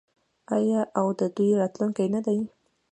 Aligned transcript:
آیا 0.55 0.81
او 0.99 1.07
د 1.19 1.21
دوی 1.35 1.51
راتلونکی 1.61 2.07
نه 2.13 2.21
دی؟ 2.25 2.39